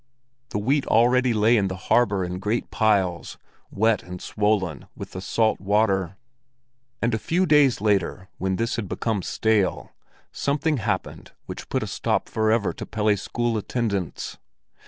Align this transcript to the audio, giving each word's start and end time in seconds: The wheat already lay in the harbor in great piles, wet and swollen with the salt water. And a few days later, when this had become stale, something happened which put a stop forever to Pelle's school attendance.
The 0.49 0.57
wheat 0.57 0.87
already 0.87 1.31
lay 1.31 1.55
in 1.57 1.67
the 1.67 1.75
harbor 1.75 2.25
in 2.25 2.39
great 2.39 2.71
piles, 2.71 3.37
wet 3.69 4.01
and 4.01 4.19
swollen 4.19 4.87
with 4.95 5.11
the 5.11 5.21
salt 5.21 5.59
water. 5.61 6.17
And 7.03 7.13
a 7.13 7.19
few 7.19 7.45
days 7.45 7.81
later, 7.81 8.27
when 8.39 8.55
this 8.55 8.77
had 8.77 8.89
become 8.89 9.21
stale, 9.21 9.91
something 10.31 10.77
happened 10.77 11.33
which 11.45 11.69
put 11.69 11.83
a 11.83 11.87
stop 11.87 12.27
forever 12.29 12.73
to 12.73 12.85
Pelle's 12.87 13.21
school 13.21 13.59
attendance. 13.59 14.39